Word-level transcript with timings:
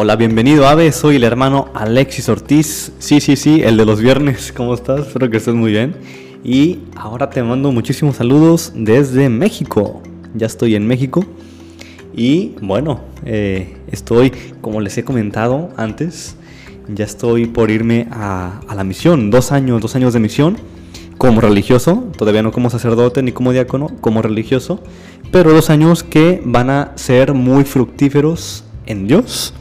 Hola, 0.00 0.14
bienvenido 0.14 0.68
Ave, 0.68 0.92
soy 0.92 1.16
el 1.16 1.24
hermano 1.24 1.72
Alexis 1.74 2.28
Ortiz. 2.28 2.92
Sí, 3.00 3.20
sí, 3.20 3.34
sí, 3.34 3.62
el 3.64 3.76
de 3.76 3.84
los 3.84 4.00
viernes. 4.00 4.52
¿Cómo 4.56 4.72
estás? 4.72 5.08
Espero 5.08 5.28
que 5.28 5.38
estés 5.38 5.54
muy 5.54 5.72
bien. 5.72 5.96
Y 6.44 6.78
ahora 6.94 7.30
te 7.30 7.42
mando 7.42 7.72
muchísimos 7.72 8.14
saludos 8.14 8.72
desde 8.76 9.28
México. 9.28 10.00
Ya 10.36 10.46
estoy 10.46 10.76
en 10.76 10.86
México. 10.86 11.24
Y 12.14 12.54
bueno, 12.62 13.00
eh, 13.24 13.76
estoy, 13.90 14.30
como 14.60 14.80
les 14.80 14.96
he 14.98 15.02
comentado 15.02 15.70
antes, 15.76 16.36
ya 16.86 17.04
estoy 17.04 17.46
por 17.46 17.68
irme 17.68 18.06
a, 18.12 18.60
a 18.68 18.76
la 18.76 18.84
misión. 18.84 19.32
Dos 19.32 19.50
años, 19.50 19.82
dos 19.82 19.96
años 19.96 20.12
de 20.12 20.20
misión 20.20 20.58
como 21.16 21.40
religioso, 21.40 22.04
todavía 22.16 22.44
no 22.44 22.52
como 22.52 22.70
sacerdote 22.70 23.20
ni 23.24 23.32
como 23.32 23.50
diácono, 23.50 23.88
como 24.00 24.22
religioso, 24.22 24.80
pero 25.32 25.52
dos 25.52 25.70
años 25.70 26.04
que 26.04 26.40
van 26.44 26.70
a 26.70 26.92
ser 26.94 27.34
muy 27.34 27.64
fructíferos 27.64 28.62
en 28.86 29.08
Dios 29.08 29.54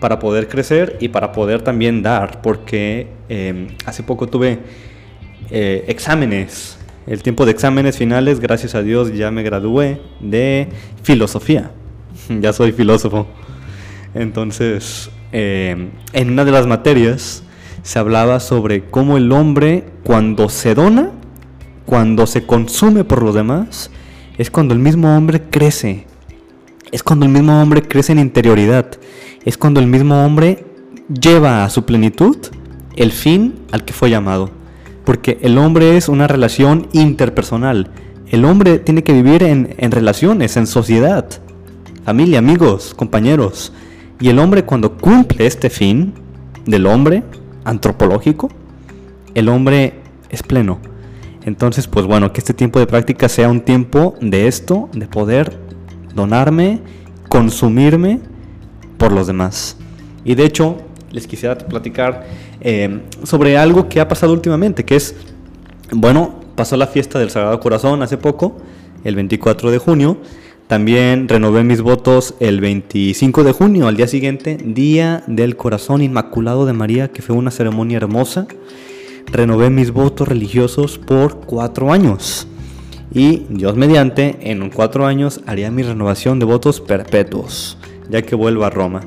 para 0.00 0.18
poder 0.18 0.48
crecer 0.48 0.96
y 1.00 1.08
para 1.08 1.32
poder 1.32 1.62
también 1.62 2.02
dar, 2.02 2.42
porque 2.42 3.08
em, 3.28 3.68
hace 3.84 4.02
poco 4.02 4.26
tuve 4.26 4.58
eh, 5.50 5.84
exámenes, 5.88 6.78
el 7.06 7.22
tiempo 7.22 7.44
de 7.44 7.52
exámenes 7.52 7.96
finales, 7.96 8.40
gracias 8.40 8.74
a 8.74 8.82
Dios 8.82 9.14
ya 9.14 9.30
me 9.30 9.42
gradué 9.42 10.00
de 10.20 10.68
filosofía, 11.02 11.70
ya 12.40 12.52
soy 12.52 12.72
filósofo. 12.72 13.26
Entonces, 14.14 15.10
em, 15.32 15.90
en 16.12 16.30
una 16.30 16.44
de 16.44 16.52
las 16.52 16.66
materias 16.66 17.42
se 17.82 17.98
hablaba 17.98 18.40
sobre 18.40 18.84
cómo 18.84 19.16
el 19.16 19.30
hombre 19.30 19.84
cuando 20.02 20.48
se 20.48 20.74
dona, 20.74 21.12
cuando 21.84 22.26
se 22.26 22.44
consume 22.44 23.04
por 23.04 23.22
los 23.22 23.34
demás, 23.34 23.90
es 24.38 24.50
cuando 24.50 24.74
el 24.74 24.80
mismo 24.80 25.16
hombre 25.16 25.42
crece. 25.50 26.06
Es 26.90 27.02
cuando 27.02 27.26
el 27.26 27.32
mismo 27.32 27.60
hombre 27.60 27.82
crece 27.82 28.12
en 28.12 28.18
interioridad. 28.18 28.90
Es 29.46 29.56
cuando 29.56 29.78
el 29.78 29.86
mismo 29.86 30.26
hombre 30.26 30.66
lleva 31.08 31.64
a 31.64 31.70
su 31.70 31.84
plenitud 31.84 32.36
el 32.96 33.12
fin 33.12 33.54
al 33.70 33.84
que 33.84 33.92
fue 33.92 34.10
llamado. 34.10 34.50
Porque 35.04 35.38
el 35.40 35.56
hombre 35.56 35.96
es 35.96 36.08
una 36.08 36.26
relación 36.26 36.88
interpersonal. 36.92 37.88
El 38.28 38.44
hombre 38.44 38.80
tiene 38.80 39.04
que 39.04 39.12
vivir 39.12 39.44
en, 39.44 39.76
en 39.78 39.92
relaciones, 39.92 40.56
en 40.56 40.66
sociedad. 40.66 41.28
Familia, 42.04 42.40
amigos, 42.40 42.92
compañeros. 42.92 43.72
Y 44.18 44.30
el 44.30 44.40
hombre 44.40 44.64
cuando 44.64 44.98
cumple 44.98 45.46
este 45.46 45.70
fin 45.70 46.12
del 46.66 46.84
hombre, 46.86 47.22
antropológico, 47.64 48.48
el 49.34 49.48
hombre 49.48 50.00
es 50.28 50.42
pleno. 50.42 50.80
Entonces, 51.44 51.86
pues 51.86 52.04
bueno, 52.04 52.32
que 52.32 52.40
este 52.40 52.52
tiempo 52.52 52.80
de 52.80 52.88
práctica 52.88 53.28
sea 53.28 53.48
un 53.48 53.60
tiempo 53.60 54.16
de 54.20 54.48
esto, 54.48 54.88
de 54.92 55.06
poder 55.06 55.56
donarme, 56.16 56.80
consumirme 57.28 58.18
por 58.98 59.12
los 59.12 59.26
demás. 59.26 59.76
Y 60.24 60.34
de 60.34 60.44
hecho, 60.44 60.78
les 61.10 61.26
quisiera 61.26 61.56
platicar 61.56 62.26
eh, 62.60 63.00
sobre 63.22 63.56
algo 63.56 63.88
que 63.88 64.00
ha 64.00 64.08
pasado 64.08 64.32
últimamente, 64.32 64.84
que 64.84 64.96
es, 64.96 65.14
bueno, 65.92 66.40
pasó 66.54 66.76
la 66.76 66.86
fiesta 66.86 67.18
del 67.18 67.30
Sagrado 67.30 67.60
Corazón 67.60 68.02
hace 68.02 68.18
poco, 68.18 68.56
el 69.04 69.14
24 69.14 69.70
de 69.70 69.78
junio, 69.78 70.18
también 70.66 71.28
renové 71.28 71.62
mis 71.62 71.80
votos 71.80 72.34
el 72.40 72.60
25 72.60 73.44
de 73.44 73.52
junio, 73.52 73.86
al 73.86 73.96
día 73.96 74.08
siguiente, 74.08 74.56
Día 74.56 75.22
del 75.28 75.56
Corazón 75.56 76.02
Inmaculado 76.02 76.66
de 76.66 76.72
María, 76.72 77.12
que 77.12 77.22
fue 77.22 77.36
una 77.36 77.52
ceremonia 77.52 77.98
hermosa. 77.98 78.48
Renové 79.26 79.70
mis 79.70 79.92
votos 79.92 80.26
religiosos 80.26 80.98
por 80.98 81.38
cuatro 81.46 81.92
años. 81.92 82.48
Y 83.14 83.44
Dios 83.48 83.76
mediante, 83.76 84.50
en 84.50 84.68
cuatro 84.70 85.06
años 85.06 85.40
haría 85.46 85.70
mi 85.70 85.84
renovación 85.84 86.40
de 86.40 86.46
votos 86.46 86.80
perpetuos, 86.80 87.78
ya 88.10 88.22
que 88.22 88.34
vuelvo 88.34 88.64
a 88.64 88.70
Roma. 88.70 89.02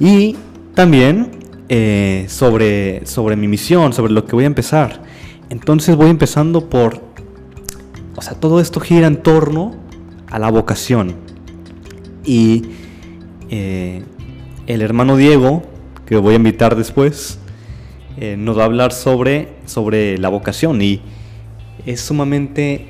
Y 0.00 0.36
también 0.74 1.30
eh, 1.68 2.26
sobre, 2.28 3.06
sobre 3.06 3.36
mi 3.36 3.48
misión, 3.48 3.92
sobre 3.92 4.12
lo 4.12 4.26
que 4.26 4.34
voy 4.34 4.44
a 4.44 4.48
empezar. 4.48 5.02
Entonces 5.50 5.96
voy 5.96 6.10
empezando 6.10 6.68
por... 6.68 7.00
O 8.16 8.22
sea, 8.22 8.34
todo 8.34 8.60
esto 8.60 8.80
gira 8.80 9.06
en 9.06 9.22
torno 9.22 9.74
a 10.30 10.38
la 10.38 10.50
vocación. 10.50 11.14
Y 12.24 12.64
eh, 13.50 14.02
el 14.66 14.82
hermano 14.82 15.16
Diego, 15.16 15.62
que 16.06 16.16
voy 16.16 16.34
a 16.34 16.36
invitar 16.36 16.76
después, 16.76 17.38
eh, 18.16 18.36
nos 18.38 18.58
va 18.58 18.62
a 18.62 18.66
hablar 18.66 18.92
sobre, 18.92 19.54
sobre 19.66 20.18
la 20.18 20.28
vocación. 20.28 20.80
Y 20.82 21.00
es 21.86 22.00
sumamente 22.00 22.86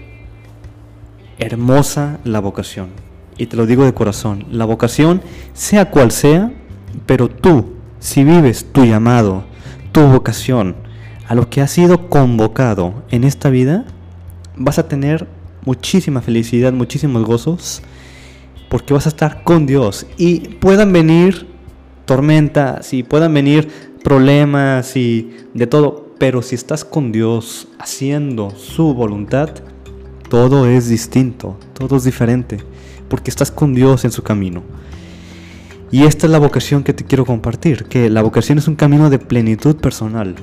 hermosa 1.39 2.19
la 2.25 2.41
vocación. 2.41 2.89
Y 3.37 3.47
te 3.47 3.57
lo 3.57 3.67
digo 3.67 3.85
de 3.85 3.95
corazón. 3.95 4.47
La 4.51 4.65
vocación, 4.65 5.23
sea 5.53 5.91
cual 5.91 6.11
sea, 6.11 6.53
pero 7.07 7.29
tú, 7.29 7.75
si 7.99 8.25
vives 8.25 8.67
tu 8.73 8.85
llamado, 8.85 9.45
tu 9.93 10.03
vocación, 10.03 10.77
a 11.27 11.35
lo 11.35 11.49
que 11.49 11.61
has 11.61 11.71
sido 11.71 12.09
convocado 12.09 13.03
en 13.11 13.25
esta 13.25 13.51
vida, 13.51 13.85
vas 14.57 14.79
a 14.79 14.89
tener 14.89 15.27
muchísima 15.65 16.21
felicidad, 16.21 16.73
muchísimos 16.73 17.25
gozos, 17.25 17.83
porque 18.69 18.95
vas 18.95 19.07
a 19.07 19.11
estar 19.11 19.43
con 19.43 19.67
Dios 19.67 20.07
y 20.17 20.41
puedan 20.41 20.93
venir 20.93 21.47
tormentas 22.05 22.93
y 22.93 23.03
puedan 23.03 23.33
venir 23.33 23.69
problemas 24.03 24.97
y 24.97 25.35
de 25.55 25.67
todo, 25.67 26.11
pero 26.19 26.43
si 26.43 26.55
estás 26.55 26.85
con 26.85 27.13
Dios 27.13 27.69
haciendo 27.79 28.51
su 28.51 28.95
voluntad, 28.95 29.51
todo 30.29 30.67
es 30.67 30.89
distinto, 30.89 31.57
todo 31.73 31.97
es 31.97 32.05
diferente, 32.05 32.59
porque 33.15 33.31
estás 33.31 33.53
con 33.53 33.75
Dios 33.75 34.05
en 34.05 34.11
su 34.11 34.25
camino. 34.25 34.65
Y 35.93 36.03
esta 36.03 36.27
es 36.27 36.33
la 36.33 36.41
vocación 36.41 36.83
que 36.83 36.93
te 36.93 37.05
quiero 37.05 37.25
compartir, 37.25 37.85
que 37.85 38.11
la 38.11 38.23
vocación 38.23 38.59
es 38.59 38.67
un 38.67 38.75
camino 38.75 39.09
de 39.09 39.21
plenitud 39.21 39.77
personal. 39.77 40.35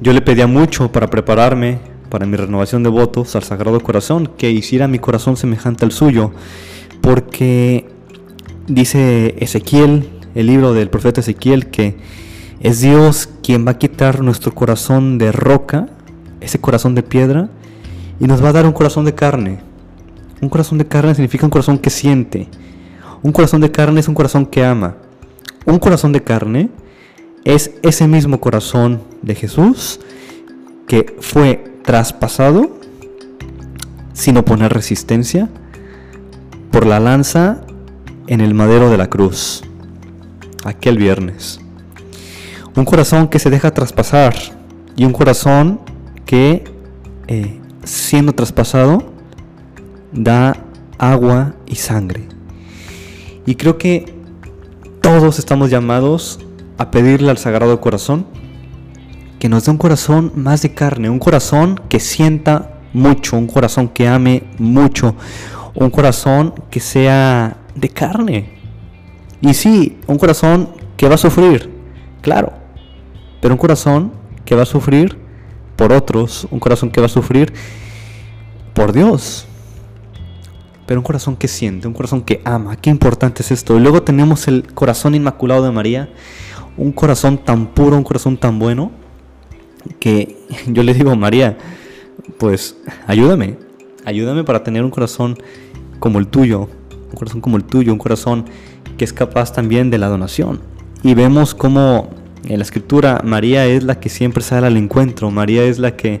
Yo 0.00 0.12
le 0.12 0.20
pedía 0.20 0.46
mucho 0.46 0.92
para 0.92 1.10
prepararme 1.10 1.80
para 2.10 2.26
mi 2.26 2.36
renovación 2.36 2.84
de 2.84 2.90
votos 2.90 3.34
al 3.34 3.42
Sagrado 3.42 3.80
Corazón, 3.80 4.30
que 4.38 4.52
hiciera 4.52 4.86
mi 4.86 5.00
corazón 5.00 5.36
semejante 5.36 5.84
al 5.84 5.90
suyo, 5.90 6.30
porque 7.00 7.88
dice 8.68 9.34
Ezequiel, 9.40 10.10
el 10.36 10.46
libro 10.46 10.74
del 10.74 10.90
profeta 10.90 11.22
Ezequiel, 11.22 11.70
que 11.70 11.96
es 12.60 12.82
Dios 12.82 13.28
quien 13.42 13.66
va 13.66 13.72
a 13.72 13.78
quitar 13.78 14.22
nuestro 14.22 14.54
corazón 14.54 15.18
de 15.18 15.32
roca, 15.32 15.88
ese 16.40 16.60
corazón 16.60 16.94
de 16.94 17.02
piedra, 17.02 17.50
y 18.20 18.28
nos 18.28 18.44
va 18.44 18.50
a 18.50 18.52
dar 18.52 18.64
un 18.64 18.72
corazón 18.72 19.04
de 19.06 19.16
carne. 19.16 19.69
Un 20.40 20.48
corazón 20.48 20.78
de 20.78 20.86
carne 20.86 21.14
significa 21.14 21.46
un 21.46 21.50
corazón 21.50 21.78
que 21.78 21.90
siente. 21.90 22.48
Un 23.22 23.32
corazón 23.32 23.60
de 23.60 23.70
carne 23.70 24.00
es 24.00 24.08
un 24.08 24.14
corazón 24.14 24.46
que 24.46 24.64
ama. 24.64 24.96
Un 25.66 25.78
corazón 25.78 26.12
de 26.12 26.22
carne 26.22 26.70
es 27.44 27.72
ese 27.82 28.06
mismo 28.06 28.40
corazón 28.40 29.02
de 29.22 29.34
Jesús 29.34 30.00
que 30.86 31.16
fue 31.20 31.64
traspasado 31.82 32.78
sin 34.12 34.36
oponer 34.36 34.72
resistencia 34.72 35.48
por 36.70 36.86
la 36.86 37.00
lanza 37.00 37.62
en 38.26 38.40
el 38.40 38.54
madero 38.54 38.90
de 38.90 38.96
la 38.96 39.08
cruz, 39.08 39.62
aquel 40.64 40.98
viernes. 40.98 41.60
Un 42.76 42.84
corazón 42.84 43.28
que 43.28 43.38
se 43.38 43.50
deja 43.50 43.72
traspasar 43.72 44.34
y 44.96 45.04
un 45.04 45.12
corazón 45.12 45.80
que, 46.24 46.64
eh, 47.26 47.60
siendo 47.84 48.32
traspasado, 48.32 49.12
da 50.12 50.56
agua 50.98 51.54
y 51.66 51.76
sangre. 51.76 52.26
Y 53.46 53.54
creo 53.54 53.78
que 53.78 54.12
todos 55.00 55.38
estamos 55.38 55.70
llamados 55.70 56.38
a 56.78 56.90
pedirle 56.90 57.30
al 57.30 57.38
Sagrado 57.38 57.80
Corazón 57.80 58.26
que 59.38 59.48
nos 59.48 59.64
dé 59.64 59.70
un 59.70 59.78
corazón 59.78 60.32
más 60.36 60.60
de 60.62 60.74
carne, 60.74 61.08
un 61.08 61.18
corazón 61.18 61.80
que 61.88 61.98
sienta 61.98 62.74
mucho, 62.92 63.38
un 63.38 63.46
corazón 63.46 63.88
que 63.88 64.06
ame 64.06 64.44
mucho, 64.58 65.14
un 65.74 65.90
corazón 65.90 66.54
que 66.70 66.78
sea 66.78 67.56
de 67.74 67.88
carne. 67.88 68.58
Y 69.40 69.54
sí, 69.54 69.98
un 70.06 70.18
corazón 70.18 70.68
que 70.98 71.08
va 71.08 71.14
a 71.14 71.18
sufrir, 71.18 71.70
claro, 72.20 72.52
pero 73.40 73.54
un 73.54 73.58
corazón 73.58 74.12
que 74.44 74.54
va 74.54 74.62
a 74.64 74.66
sufrir 74.66 75.16
por 75.76 75.92
otros, 75.94 76.46
un 76.50 76.60
corazón 76.60 76.90
que 76.90 77.00
va 77.00 77.06
a 77.06 77.10
sufrir 77.10 77.52
por 78.74 78.92
Dios. 78.92 79.46
Pero 80.90 80.98
un 80.98 81.04
corazón 81.04 81.36
que 81.36 81.46
siente, 81.46 81.86
un 81.86 81.94
corazón 81.94 82.22
que 82.22 82.40
ama. 82.44 82.74
Qué 82.74 82.90
importante 82.90 83.42
es 83.42 83.52
esto. 83.52 83.76
Y 83.76 83.80
luego 83.80 84.02
tenemos 84.02 84.48
el 84.48 84.74
corazón 84.74 85.14
inmaculado 85.14 85.62
de 85.62 85.70
María, 85.70 86.08
un 86.76 86.90
corazón 86.90 87.38
tan 87.38 87.68
puro, 87.68 87.96
un 87.96 88.02
corazón 88.02 88.36
tan 88.36 88.58
bueno, 88.58 88.90
que 90.00 90.36
yo 90.66 90.82
le 90.82 90.92
digo, 90.92 91.14
María, 91.14 91.56
pues 92.38 92.76
ayúdame, 93.06 93.56
ayúdame 94.04 94.42
para 94.42 94.64
tener 94.64 94.82
un 94.82 94.90
corazón 94.90 95.38
como 96.00 96.18
el 96.18 96.26
tuyo, 96.26 96.68
un 97.10 97.14
corazón 97.14 97.40
como 97.40 97.56
el 97.56 97.62
tuyo, 97.62 97.92
un 97.92 97.98
corazón 98.00 98.46
que 98.98 99.04
es 99.04 99.12
capaz 99.12 99.52
también 99.52 99.90
de 99.90 99.98
la 99.98 100.08
donación. 100.08 100.60
Y 101.04 101.14
vemos 101.14 101.54
como 101.54 102.10
en 102.42 102.58
la 102.58 102.64
escritura 102.64 103.20
María 103.24 103.64
es 103.64 103.84
la 103.84 104.00
que 104.00 104.08
siempre 104.08 104.42
sale 104.42 104.66
al 104.66 104.76
encuentro, 104.76 105.30
María 105.30 105.62
es 105.62 105.78
la 105.78 105.94
que 105.94 106.20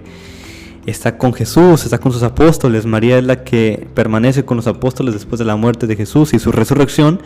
está 0.90 1.18
con 1.18 1.32
Jesús, 1.32 1.84
está 1.84 1.98
con 1.98 2.12
sus 2.12 2.22
apóstoles, 2.22 2.86
María 2.86 3.18
es 3.18 3.24
la 3.24 3.44
que 3.44 3.88
permanece 3.94 4.44
con 4.44 4.56
los 4.56 4.66
apóstoles 4.66 5.14
después 5.14 5.38
de 5.38 5.44
la 5.44 5.56
muerte 5.56 5.86
de 5.86 5.96
Jesús 5.96 6.34
y 6.34 6.38
su 6.38 6.52
resurrección, 6.52 7.20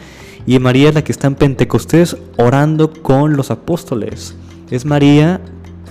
Y 0.47 0.59
María 0.59 0.91
es 0.91 0.95
la 0.95 1.03
que 1.03 1.13
está 1.13 1.27
en 1.27 1.37
Pentecostés 1.37 2.17
orando 2.37 2.93
con 2.93 3.35
los 3.35 3.51
apóstoles. 3.51 4.35
Es 4.71 4.85
María 4.85 5.41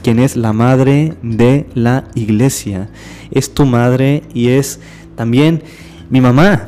quien 0.04 0.20
es 0.20 0.36
la 0.36 0.54
madre 0.54 1.16
de 1.24 1.66
la 1.74 2.04
iglesia. 2.14 2.90
Es 3.32 3.54
tu 3.54 3.66
madre 3.66 4.22
y 4.34 4.50
es 4.50 4.80
también 5.16 5.64
mi 6.12 6.22
mamá. 6.22 6.68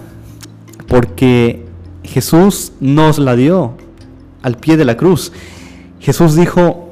Porque 0.88 1.66
Jesús 2.04 2.72
nos 2.80 3.20
la 3.20 3.36
dio 3.36 3.78
al 4.42 4.58
pie 4.58 4.78
de 4.78 4.86
la 4.86 4.98
cruz. 4.98 5.32
Jesús 6.00 6.36
dijo, 6.36 6.90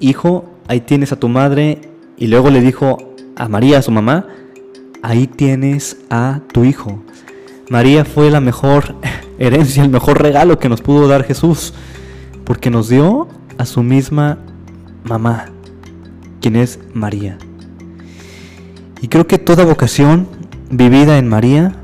hijo, 0.00 0.44
ahí 0.66 0.80
tienes 0.80 1.12
a 1.12 1.20
tu 1.20 1.28
madre. 1.28 1.80
Y 2.16 2.28
luego 2.28 2.50
le 2.50 2.60
dijo 2.60 2.98
a 3.36 3.48
María, 3.48 3.78
a 3.78 3.82
su 3.82 3.90
mamá, 3.90 4.26
ahí 5.02 5.26
tienes 5.26 5.98
a 6.10 6.40
tu 6.52 6.64
hijo. 6.64 7.02
María 7.68 8.04
fue 8.04 8.30
la 8.30 8.40
mejor 8.40 8.94
herencia, 9.38 9.82
el 9.82 9.90
mejor 9.90 10.22
regalo 10.22 10.58
que 10.58 10.68
nos 10.68 10.80
pudo 10.80 11.08
dar 11.08 11.24
Jesús, 11.24 11.74
porque 12.44 12.70
nos 12.70 12.88
dio 12.88 13.28
a 13.58 13.66
su 13.66 13.82
misma 13.82 14.38
mamá, 15.04 15.46
quien 16.40 16.56
es 16.56 16.78
María. 16.94 17.38
Y 19.02 19.08
creo 19.08 19.26
que 19.26 19.38
toda 19.38 19.64
vocación 19.64 20.26
vivida 20.70 21.18
en 21.18 21.28
María 21.28 21.76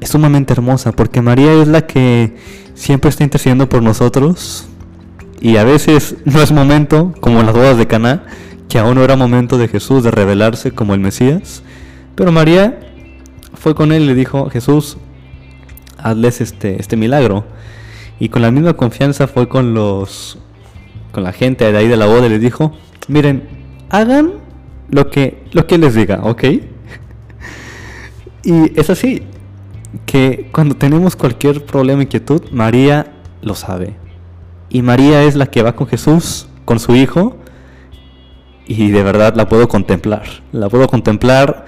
es 0.00 0.10
sumamente 0.10 0.52
hermosa, 0.52 0.92
porque 0.92 1.22
María 1.22 1.52
es 1.54 1.68
la 1.68 1.86
que 1.86 2.36
siempre 2.74 3.10
está 3.10 3.24
intercediendo 3.24 3.68
por 3.68 3.82
nosotros, 3.82 4.68
y 5.40 5.56
a 5.56 5.64
veces 5.64 6.16
no 6.24 6.40
es 6.40 6.52
momento, 6.52 7.12
como 7.20 7.40
en 7.40 7.46
las 7.46 7.54
bodas 7.54 7.76
de 7.76 7.88
Caná, 7.88 8.24
que 8.68 8.78
aún 8.78 8.94
no 8.94 9.04
era 9.04 9.16
momento 9.16 9.58
de 9.58 9.68
Jesús 9.68 10.02
de 10.02 10.10
revelarse 10.10 10.72
como 10.72 10.94
el 10.94 11.00
Mesías, 11.00 11.62
pero 12.14 12.32
María 12.32 12.80
fue 13.54 13.74
con 13.74 13.92
él 13.92 14.02
y 14.02 14.06
le 14.06 14.14
dijo, 14.14 14.50
Jesús, 14.50 14.96
hazles 15.98 16.40
este, 16.40 16.80
este 16.80 16.96
milagro. 16.96 17.44
Y 18.18 18.28
con 18.28 18.42
la 18.42 18.50
misma 18.50 18.74
confianza 18.74 19.26
fue 19.26 19.48
con 19.48 19.74
los 19.74 20.38
con 21.12 21.22
la 21.22 21.32
gente 21.32 21.70
de 21.70 21.78
ahí 21.78 21.88
de 21.88 21.96
la 21.96 22.06
boda 22.06 22.26
y 22.26 22.30
les 22.30 22.40
dijo, 22.40 22.72
miren, 23.06 23.46
hagan 23.90 24.32
lo 24.88 25.10
que, 25.10 25.44
lo 25.52 25.66
que 25.66 25.78
les 25.78 25.94
diga, 25.94 26.20
¿ok? 26.22 26.44
y 28.42 28.80
es 28.80 28.90
así, 28.90 29.22
que 30.06 30.48
cuando 30.52 30.74
tenemos 30.74 31.14
cualquier 31.14 31.64
problema, 31.64 32.02
inquietud, 32.02 32.42
María 32.50 33.12
lo 33.42 33.54
sabe. 33.54 33.94
Y 34.70 34.82
María 34.82 35.22
es 35.22 35.36
la 35.36 35.46
que 35.46 35.62
va 35.62 35.76
con 35.76 35.86
Jesús, 35.86 36.48
con 36.64 36.80
su 36.80 36.94
hijo, 36.94 37.36
y 38.66 38.90
de 38.90 39.02
verdad 39.02 39.34
la 39.34 39.48
puedo 39.48 39.68
contemplar. 39.68 40.22
La 40.52 40.68
puedo 40.68 40.86
contemplar 40.86 41.66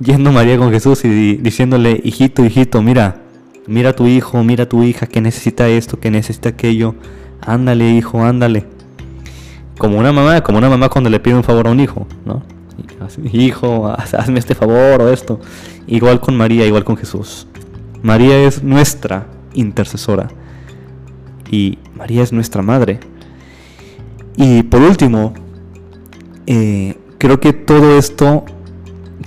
yendo 0.00 0.32
María 0.32 0.58
con 0.58 0.70
Jesús 0.70 1.04
y 1.04 1.36
diciéndole, 1.36 2.00
hijito, 2.04 2.44
hijito, 2.44 2.82
mira, 2.82 3.22
mira 3.66 3.90
a 3.90 3.92
tu 3.94 4.06
hijo, 4.06 4.42
mira 4.42 4.64
a 4.64 4.68
tu 4.68 4.82
hija 4.82 5.06
que 5.06 5.20
necesita 5.20 5.68
esto, 5.68 5.98
que 5.98 6.10
necesita 6.10 6.50
aquello. 6.50 6.94
Ándale, 7.40 7.90
hijo, 7.90 8.22
ándale. 8.22 8.64
Como 9.78 9.98
una 9.98 10.12
mamá, 10.12 10.40
como 10.42 10.58
una 10.58 10.68
mamá 10.68 10.88
cuando 10.88 11.10
le 11.10 11.20
pide 11.20 11.34
un 11.34 11.44
favor 11.44 11.68
a 11.68 11.70
un 11.70 11.80
hijo, 11.80 12.06
¿no? 12.24 12.42
Hijo, 13.32 13.94
hazme 13.96 14.38
este 14.38 14.54
favor 14.54 15.02
o 15.02 15.12
esto. 15.12 15.40
Igual 15.86 16.20
con 16.20 16.36
María, 16.36 16.66
igual 16.66 16.84
con 16.84 16.96
Jesús. 16.96 17.46
María 18.02 18.38
es 18.38 18.62
nuestra 18.62 19.26
intercesora. 19.52 20.28
Y 21.50 21.78
María 21.94 22.22
es 22.22 22.32
nuestra 22.32 22.62
madre. 22.62 23.00
Y 24.36 24.62
por 24.62 24.80
último, 24.80 25.34
eh, 26.46 26.96
creo 27.18 27.40
que 27.40 27.52
todo 27.52 27.98
esto 27.98 28.44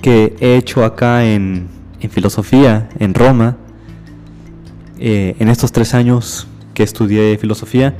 que 0.01 0.35
he 0.39 0.55
hecho 0.57 0.83
acá 0.83 1.25
en, 1.25 1.67
en 1.99 2.09
filosofía, 2.09 2.89
en 2.99 3.13
Roma, 3.13 3.57
eh, 4.99 5.35
en 5.39 5.49
estos 5.49 5.71
tres 5.71 5.93
años 5.93 6.47
que 6.73 6.83
estudié 6.83 7.37
filosofía, 7.37 7.95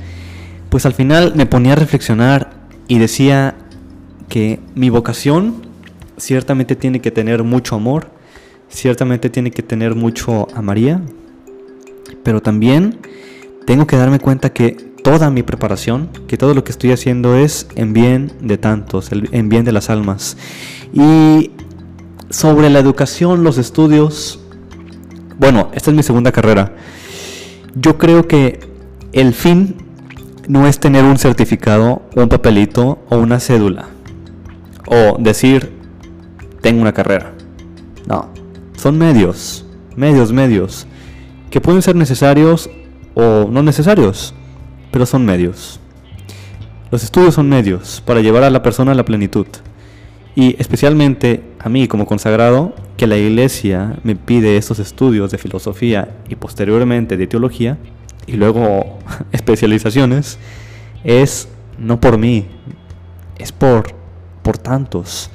pues 0.68 0.86
al 0.86 0.94
final 0.94 1.32
me 1.36 1.46
ponía 1.46 1.72
a 1.72 1.76
reflexionar 1.76 2.66
y 2.88 2.98
decía 2.98 3.54
que 4.28 4.60
mi 4.74 4.90
vocación 4.90 5.66
ciertamente 6.16 6.76
tiene 6.76 7.00
que 7.00 7.10
tener 7.10 7.42
mucho 7.42 7.76
amor, 7.76 8.10
ciertamente 8.68 9.30
tiene 9.30 9.50
que 9.50 9.62
tener 9.62 9.94
mucho 9.94 10.48
a 10.54 10.62
pero 12.22 12.42
también 12.42 12.98
tengo 13.66 13.86
que 13.86 13.96
darme 13.96 14.18
cuenta 14.18 14.52
que 14.52 14.87
toda 15.02 15.30
mi 15.30 15.42
preparación, 15.42 16.08
que 16.26 16.36
todo 16.36 16.54
lo 16.54 16.64
que 16.64 16.72
estoy 16.72 16.92
haciendo 16.92 17.36
es 17.36 17.68
en 17.74 17.92
bien 17.92 18.32
de 18.40 18.58
tantos, 18.58 19.10
en 19.12 19.48
bien 19.48 19.64
de 19.64 19.72
las 19.72 19.90
almas. 19.90 20.36
Y 20.92 21.52
sobre 22.30 22.70
la 22.70 22.78
educación, 22.78 23.44
los 23.44 23.58
estudios, 23.58 24.40
bueno, 25.38 25.70
esta 25.72 25.90
es 25.90 25.96
mi 25.96 26.02
segunda 26.02 26.32
carrera. 26.32 26.74
Yo 27.74 27.98
creo 27.98 28.26
que 28.26 28.60
el 29.12 29.34
fin 29.34 29.76
no 30.48 30.66
es 30.66 30.80
tener 30.80 31.04
un 31.04 31.18
certificado, 31.18 32.02
un 32.16 32.28
papelito 32.28 32.98
o 33.08 33.18
una 33.18 33.40
cédula. 33.40 33.88
O 34.86 35.16
decir, 35.18 35.72
tengo 36.60 36.80
una 36.80 36.92
carrera. 36.92 37.34
No, 38.06 38.30
son 38.76 38.96
medios, 38.98 39.64
medios, 39.96 40.32
medios, 40.32 40.86
que 41.50 41.60
pueden 41.60 41.82
ser 41.82 41.96
necesarios 41.96 42.70
o 43.14 43.48
no 43.50 43.62
necesarios, 43.62 44.34
pero 44.90 45.06
son 45.06 45.24
medios. 45.24 45.80
Los 46.90 47.04
estudios 47.04 47.34
son 47.34 47.48
medios 47.48 48.02
para 48.04 48.20
llevar 48.20 48.44
a 48.44 48.50
la 48.50 48.62
persona 48.62 48.92
a 48.92 48.94
la 48.94 49.04
plenitud. 49.04 49.46
Y 50.34 50.56
especialmente 50.58 51.42
a 51.58 51.68
mí 51.68 51.88
como 51.88 52.06
consagrado, 52.06 52.74
que 52.96 53.06
la 53.06 53.16
iglesia 53.16 53.96
me 54.04 54.16
pide 54.16 54.56
estos 54.56 54.78
estudios 54.78 55.30
de 55.30 55.38
filosofía 55.38 56.16
y 56.28 56.36
posteriormente 56.36 57.16
de 57.16 57.26
teología, 57.26 57.78
y 58.26 58.32
luego 58.32 58.98
especializaciones, 59.32 60.38
es 61.04 61.48
no 61.78 62.00
por 62.00 62.18
mí, 62.18 62.46
es 63.38 63.52
por, 63.52 63.94
por 64.42 64.58
tantos. 64.58 65.30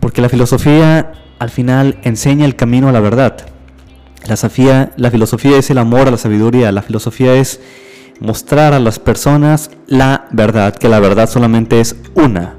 Porque 0.00 0.20
la 0.20 0.28
filosofía 0.28 1.12
al 1.38 1.50
final 1.50 1.98
enseña 2.02 2.44
el 2.44 2.56
camino 2.56 2.88
a 2.88 2.92
la 2.92 3.00
verdad. 3.00 3.46
La, 4.26 4.36
sofía, 4.36 4.92
la 4.96 5.10
filosofía 5.10 5.58
es 5.58 5.70
el 5.70 5.78
amor 5.78 6.08
a 6.08 6.10
la 6.10 6.16
sabiduría, 6.16 6.72
la 6.72 6.82
filosofía 6.82 7.34
es 7.34 7.60
mostrar 8.20 8.72
a 8.72 8.80
las 8.80 8.98
personas 8.98 9.70
la 9.86 10.26
verdad, 10.30 10.74
que 10.74 10.88
la 10.88 11.00
verdad 11.00 11.28
solamente 11.28 11.80
es 11.80 11.96
una, 12.14 12.54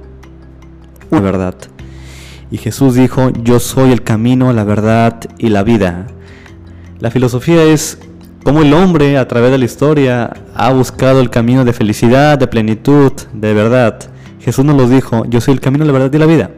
una 1.10 1.22
verdad. 1.22 1.56
Y 2.52 2.58
Jesús 2.58 2.96
dijo, 2.96 3.32
yo 3.44 3.60
soy 3.60 3.92
el 3.92 4.04
camino, 4.04 4.54
la 4.54 4.64
verdad 4.64 5.20
y 5.38 5.50
la 5.50 5.64
vida. 5.64 6.08
La 7.00 7.12
filosofía 7.12 7.64
es 7.64 8.00
cómo 8.44 8.62
el 8.62 8.74
hombre 8.74 9.18
a 9.18 9.28
través 9.28 9.52
de 9.52 9.58
la 9.58 9.66
historia 9.66 10.34
ha 10.54 10.72
buscado 10.72 11.20
el 11.20 11.30
camino 11.30 11.66
de 11.66 11.74
felicidad, 11.74 12.38
de 12.38 12.48
plenitud, 12.48 13.12
de 13.34 13.54
verdad. 13.54 14.00
Jesús 14.40 14.64
nos 14.64 14.78
lo 14.78 14.88
dijo, 14.88 15.26
yo 15.26 15.42
soy 15.42 15.56
el 15.56 15.60
camino, 15.60 15.86
la 15.86 15.92
verdad 15.92 16.14
y 16.14 16.18
la 16.18 16.28
vida. 16.28 16.52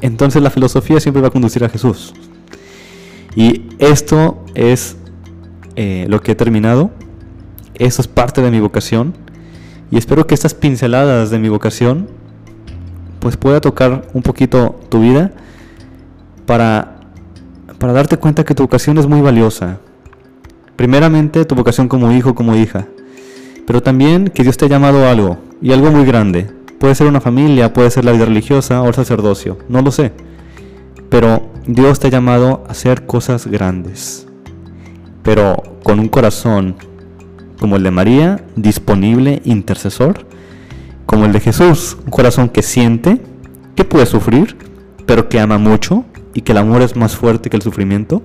Entonces 0.00 0.42
la 0.42 0.50
filosofía 0.50 1.00
siempre 1.00 1.20
va 1.20 1.28
a 1.28 1.32
conducir 1.32 1.64
a 1.64 1.68
Jesús. 1.68 2.14
Y 3.34 3.64
esto 3.78 4.44
es 4.54 4.96
eh, 5.74 6.06
lo 6.08 6.20
que 6.20 6.32
he 6.32 6.34
terminado. 6.34 6.90
Eso 7.78 8.02
es 8.02 8.08
parte 8.08 8.42
de 8.42 8.50
mi 8.50 8.60
vocación. 8.60 9.14
Y 9.90 9.98
espero 9.98 10.26
que 10.26 10.34
estas 10.34 10.54
pinceladas 10.54 11.30
de 11.30 11.38
mi 11.38 11.48
vocación 11.48 12.08
pues 13.20 13.36
pueda 13.36 13.60
tocar 13.60 14.08
un 14.12 14.22
poquito 14.22 14.78
tu 14.88 15.00
vida 15.00 15.32
para, 16.46 17.00
para 17.78 17.92
darte 17.92 18.16
cuenta 18.18 18.44
que 18.44 18.54
tu 18.54 18.62
vocación 18.62 18.98
es 18.98 19.06
muy 19.06 19.20
valiosa. 19.20 19.78
Primeramente, 20.76 21.44
tu 21.44 21.54
vocación 21.54 21.88
como 21.88 22.12
hijo, 22.12 22.34
como 22.34 22.54
hija. 22.54 22.86
Pero 23.66 23.82
también 23.82 24.28
que 24.28 24.42
Dios 24.42 24.56
te 24.56 24.66
ha 24.66 24.68
llamado 24.68 25.04
a 25.04 25.10
algo, 25.10 25.38
y 25.60 25.72
algo 25.72 25.90
muy 25.90 26.04
grande. 26.04 26.46
Puede 26.78 26.94
ser 26.94 27.06
una 27.06 27.20
familia, 27.20 27.72
puede 27.72 27.90
ser 27.90 28.04
la 28.04 28.12
vida 28.12 28.26
religiosa 28.26 28.82
o 28.82 28.88
el 28.88 28.94
sacerdocio, 28.94 29.58
no 29.68 29.82
lo 29.82 29.90
sé. 29.90 30.12
Pero 31.08 31.48
Dios 31.66 31.98
te 31.98 32.08
ha 32.08 32.10
llamado 32.10 32.64
a 32.68 32.72
hacer 32.72 33.06
cosas 33.06 33.46
grandes. 33.46 34.28
Pero 35.22 35.56
con 35.82 35.98
un 35.98 36.08
corazón 36.08 36.76
como 37.60 37.76
el 37.76 37.82
de 37.82 37.90
María, 37.90 38.44
disponible, 38.56 39.42
intercesor, 39.44 40.26
como 41.06 41.24
el 41.24 41.32
de 41.32 41.40
Jesús, 41.40 41.96
un 42.04 42.10
corazón 42.10 42.48
que 42.48 42.62
siente, 42.62 43.20
que 43.74 43.84
puede 43.84 44.06
sufrir, 44.06 44.56
pero 45.06 45.28
que 45.28 45.40
ama 45.40 45.58
mucho 45.58 46.04
y 46.34 46.42
que 46.42 46.52
el 46.52 46.58
amor 46.58 46.82
es 46.82 46.96
más 46.96 47.16
fuerte 47.16 47.48
que 47.48 47.56
el 47.56 47.62
sufrimiento 47.62 48.22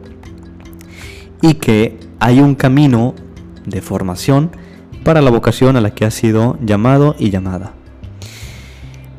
y 1.41 1.55
que 1.55 1.99
hay 2.19 2.39
un 2.39 2.55
camino 2.55 3.15
de 3.65 3.81
formación 3.81 4.51
para 5.03 5.21
la 5.21 5.31
vocación 5.31 5.75
a 5.75 5.81
la 5.81 5.91
que 5.91 6.05
has 6.05 6.13
sido 6.13 6.57
llamado 6.61 7.15
y 7.17 7.29
llamada. 7.29 7.73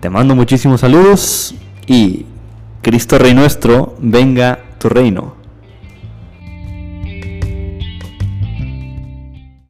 Te 0.00 0.10
mando 0.10 0.34
muchísimos 0.34 0.80
saludos 0.80 1.54
y 1.86 2.26
Cristo 2.82 3.18
Rey 3.18 3.34
nuestro, 3.34 3.94
venga 4.00 4.58
tu 4.78 4.88
reino. 4.88 5.41